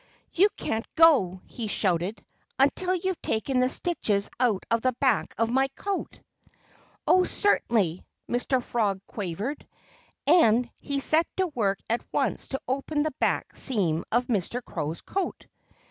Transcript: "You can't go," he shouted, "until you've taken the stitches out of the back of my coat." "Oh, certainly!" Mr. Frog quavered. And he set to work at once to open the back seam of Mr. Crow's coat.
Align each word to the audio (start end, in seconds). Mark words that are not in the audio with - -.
"You 0.33 0.47
can't 0.57 0.87
go," 0.95 1.41
he 1.45 1.67
shouted, 1.67 2.25
"until 2.57 2.95
you've 2.95 3.21
taken 3.21 3.59
the 3.59 3.69
stitches 3.69 4.31
out 4.39 4.63
of 4.71 4.81
the 4.81 4.93
back 4.93 5.35
of 5.37 5.51
my 5.51 5.67
coat." 5.75 6.19
"Oh, 7.05 7.23
certainly!" 7.23 8.03
Mr. 8.27 8.63
Frog 8.63 8.99
quavered. 9.05 9.67
And 10.25 10.67
he 10.79 11.01
set 11.01 11.27
to 11.37 11.45
work 11.53 11.77
at 11.87 12.01
once 12.11 12.47
to 12.47 12.61
open 12.67 13.03
the 13.03 13.13
back 13.19 13.55
seam 13.55 14.03
of 14.11 14.25
Mr. 14.25 14.59
Crow's 14.65 15.01
coat. 15.01 15.45